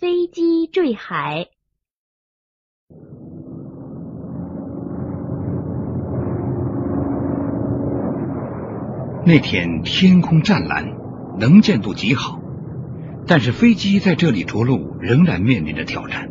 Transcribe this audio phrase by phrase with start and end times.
[0.00, 1.48] 飞机坠海。
[9.26, 10.86] 那天天空湛蓝，
[11.38, 12.40] 能见度极好，
[13.26, 16.30] 但是飞机在这里着陆仍然面临着挑战。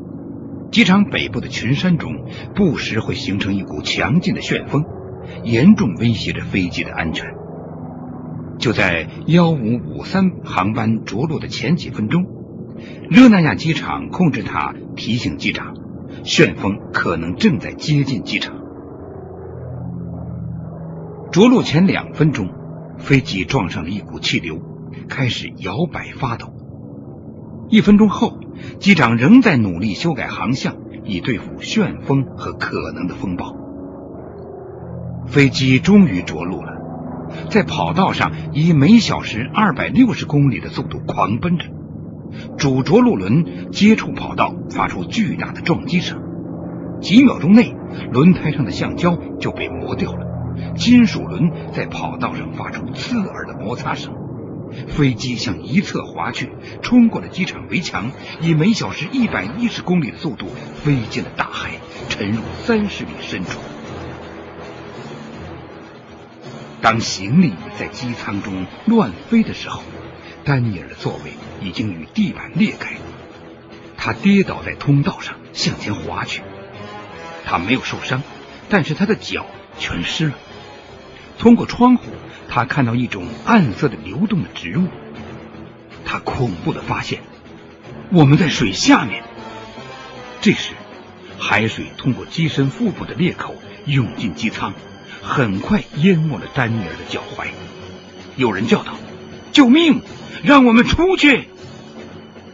[0.71, 2.25] 机场北部的群山中，
[2.55, 4.83] 不时会形成一股强劲的旋风，
[5.43, 7.36] 严重威胁着飞机的安全。
[8.57, 12.25] 就在幺五五三航班着陆的前几分钟，
[13.09, 15.75] 热那亚机场控制塔提醒机长，
[16.24, 18.56] 旋风可能正在接近机场。
[21.32, 22.50] 着陆前两分钟。
[23.00, 24.60] 飞机撞上了一股气流，
[25.07, 26.51] 开始摇摆发抖。
[27.70, 28.39] 一分钟后，
[28.79, 30.75] 机长仍在努力修改航向，
[31.06, 33.56] 以对付旋风和可能的风暴。
[35.28, 36.73] 飞机终于着陆了，
[37.50, 41.67] 在跑道上以每小时二百六十公里的速度狂奔着。
[42.58, 46.22] 主着陆轮接触跑道，发出巨大的撞击声。
[47.02, 47.73] 几秒钟内，
[48.12, 50.26] 轮胎上的橡胶就被磨掉了。
[50.76, 54.14] 金属轮在跑道上发出刺耳的摩擦声，
[54.88, 56.50] 飞机向一侧滑去，
[56.81, 60.48] 冲过了机场围墙，以每小时一百一十公里的速度
[60.84, 61.72] 飞进了大海，
[62.09, 63.59] 沉入三十米深处。
[66.81, 69.81] 当行李在机舱中乱飞的时候，
[70.50, 72.95] 丹尼尔的座位已经与地板裂开，
[73.97, 76.41] 他跌倒在通道上，向前滑去。
[77.45, 78.23] 他没有受伤，
[78.67, 79.45] 但是他的脚
[79.78, 80.33] 全湿了。
[81.38, 82.06] 通过窗户，
[82.50, 84.88] 他看到一种暗色的流动的植物。
[86.03, 87.19] 他恐怖的发现，
[88.11, 89.22] 我们在水下面。
[90.41, 90.72] 这时，
[91.38, 93.53] 海水通过机身腹部的裂口
[93.86, 94.73] 涌进机舱，
[95.22, 97.50] 很快淹没了丹尼尔的脚踝。
[98.36, 98.95] 有人叫道
[99.53, 100.02] ：“救命！
[100.44, 101.50] 让我们出去！”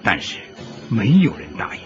[0.04, 0.38] 但是
[0.90, 1.82] 没有人答应。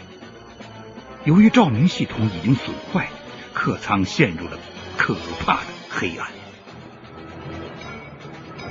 [1.26, 3.10] 由于照明系统已经损坏，
[3.54, 4.58] 客舱陷入了
[4.98, 6.28] 可怕的黑暗。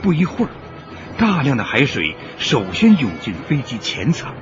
[0.02, 0.50] 不一会儿，
[1.19, 4.34] 大量的海水首先涌进飞机前舱，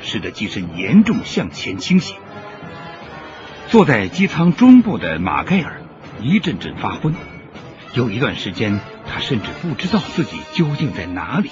[0.00, 2.14] 使得机身严重向前倾斜。
[3.68, 5.82] 坐在机舱中部的马盖尔
[6.20, 7.14] 一阵阵发昏，
[7.94, 11.50] 有一段时间他甚至不知道自己究竟在哪里。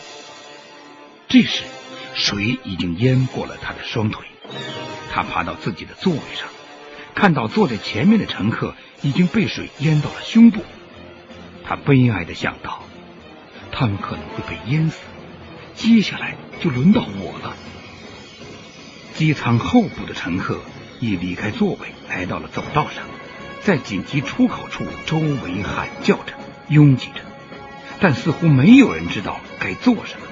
[1.28, 1.64] 这时，
[2.14, 4.26] 水已经淹过了他的双腿，
[5.12, 6.48] 他爬到自己的座位上，
[7.14, 10.62] 看到坐在前面的乘客已经被水淹到了胸部，
[11.64, 12.84] 他悲哀的想到。
[13.72, 14.98] 他们可能会被淹死，
[15.74, 17.54] 接下来就轮到我了。
[19.14, 20.60] 机舱后部的乘客
[21.00, 23.04] 已离开座位，来到了走道上，
[23.62, 26.34] 在紧急出口处周围喊叫着、
[26.68, 27.20] 拥挤着，
[28.00, 30.26] 但似乎没有人知道该做什么。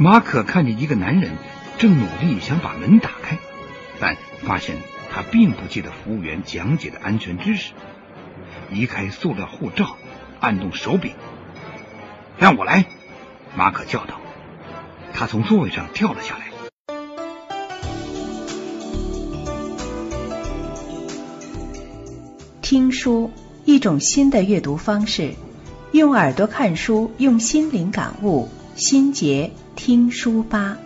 [0.00, 1.32] 马可看见一个男人
[1.76, 3.36] 正努力想把门打开，
[3.98, 4.76] 但发现
[5.10, 7.72] 他并不记得服务员讲解的安全知识。
[8.70, 9.96] 移开塑料护罩，
[10.38, 11.14] 按动手柄。
[12.38, 12.84] 让我来，
[13.56, 14.20] 马可叫道。
[15.12, 16.44] 他从座位上跳了下来。
[22.62, 23.32] 听书，
[23.64, 25.34] 一种新的阅读方式。
[25.90, 28.48] 用耳朵看书，用心灵感悟。
[28.76, 30.76] 心结听书吧。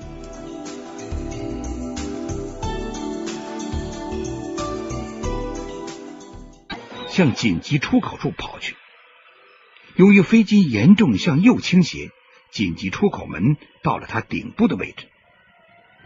[7.09, 8.77] 向紧急出口处跑去。
[9.97, 12.11] 由于飞机严重向右倾斜，
[12.51, 15.07] 紧急出口门到了他顶部的位置。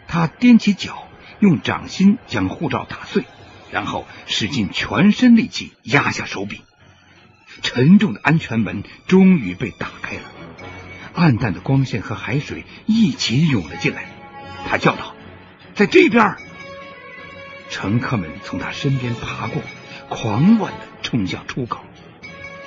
[0.06, 1.08] 他踮起脚，
[1.41, 3.24] 用掌心将护照打碎，
[3.72, 6.62] 然后使尽全身力气压下手柄。
[7.62, 10.22] 沉重的安全门终于被打开了，
[11.16, 14.04] 暗淡的光线和海水一起涌了进来。
[14.69, 15.15] 他叫道
[15.75, 16.37] ：“在这边！”
[17.71, 19.62] 乘客们从他身边爬过，
[20.09, 21.81] 狂乱的冲向出口。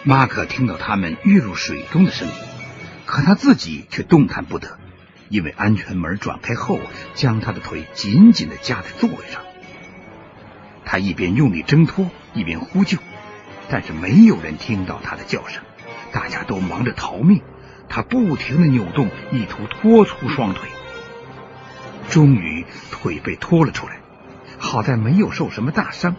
[0.04, 2.34] 马可听到他们跃入水中的声音，
[3.06, 4.80] 可他自己却动弹不得，
[5.30, 6.80] 因为安全门转开后，
[7.14, 9.42] 将他的腿紧紧的夹在座位上。
[10.86, 12.98] 他一边用力挣脱，一边呼救，
[13.70, 15.62] 但是没有人听到他的叫声，
[16.12, 17.42] 大家都忙着逃命。
[17.90, 20.70] 他不停的扭动，意图拖出双腿。
[22.10, 24.00] 终于，腿被拖了出来，
[24.58, 26.16] 好在没有受什么大伤。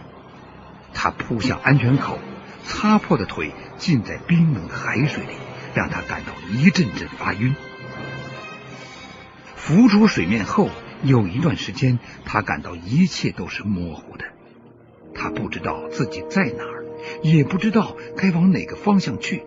[0.93, 2.19] 他扑向安全口。
[2.63, 5.33] 擦破的腿浸在冰冷的海水里，
[5.73, 7.55] 让他感到一阵阵发晕。
[9.55, 10.69] 浮出水面后，
[11.01, 14.25] 有一段时间，他感到一切都是模糊的。
[15.15, 16.85] 他不知道自己在哪儿，
[17.23, 19.41] 也不知道该往哪个方向去。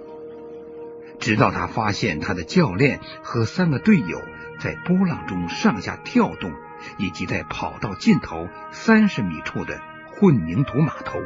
[1.19, 4.21] 直到他发现他的教练和三个队友
[4.59, 6.53] 在波浪中上下跳动，
[6.99, 9.81] 以及在跑道尽头三十米处的
[10.13, 11.19] 混凝土码头。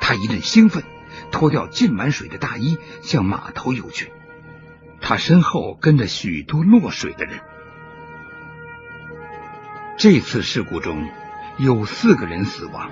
[0.00, 0.82] 他一阵兴奋，
[1.30, 4.12] 脱掉浸满水的大衣，向码头游去。
[5.00, 7.40] 他身后跟着许多落水的人。
[9.98, 11.08] 这次事故中
[11.58, 12.90] 有四个人死亡，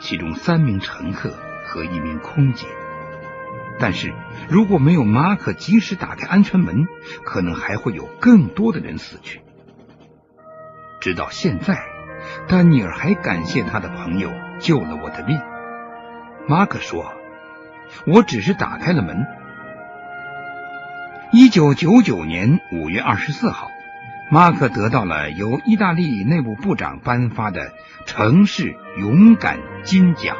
[0.00, 2.66] 其中三名乘客和一名空姐。
[3.80, 4.12] 但是
[4.48, 6.86] 如果没有马可及时打开安全门，
[7.24, 9.40] 可能还会有更多的人死去。
[11.00, 11.82] 直到现在，
[12.46, 15.40] 丹尼尔还感谢他的朋友救了我的命。
[16.46, 17.14] 马可说
[18.06, 19.24] ：“我只是打开了门。”
[21.32, 23.70] 一九九九年五月二十四号，
[24.30, 27.72] 马可得到了由意大利内务部长颁发的
[28.04, 30.36] 城市勇敢金奖。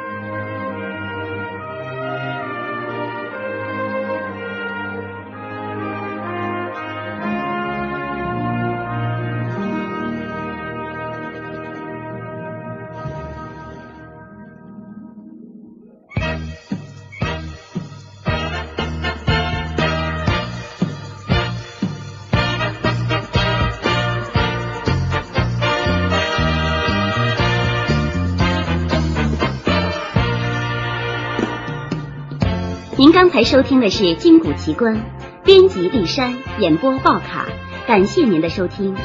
[33.01, 34.95] 您刚才收听的是《金谷奇观》，
[35.43, 37.47] 编辑丽珊，演播报卡，
[37.87, 38.95] 感谢您的收听。